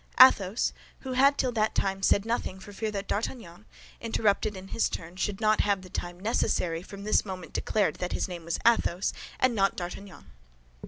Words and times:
Athos, 0.19 0.73
who 1.01 1.11
had 1.13 1.37
till 1.37 1.51
that 1.51 1.75
time 1.75 2.01
said 2.01 2.25
nothing 2.25 2.59
for 2.59 2.73
fear 2.73 2.89
that 2.89 3.07
D'Artagnan, 3.07 3.65
interrupted 3.99 4.57
in 4.57 4.69
his 4.69 4.89
turn, 4.89 5.15
should 5.15 5.39
not 5.39 5.61
have 5.61 5.83
the 5.83 5.91
time 5.91 6.19
necessary, 6.19 6.81
from 6.81 7.03
this 7.03 7.23
moment 7.23 7.53
declared 7.53 7.97
that 7.97 8.13
his 8.13 8.27
name 8.27 8.43
was 8.43 8.57
Athos, 8.65 9.13
and 9.39 9.53
not 9.53 9.75
D'Artagnan. 9.75 10.31